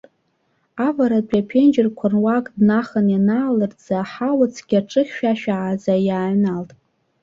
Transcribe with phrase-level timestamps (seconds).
[0.87, 6.69] Аваратәи аԥенџьырқәа руак днахан ианаалыртӡа, аҳауа-цқьа ҿыхьшәашәааӡа иааҩналт.